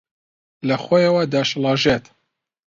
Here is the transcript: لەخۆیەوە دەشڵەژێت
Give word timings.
لەخۆیەوە 0.67 1.23
دەشڵەژێت 1.33 2.05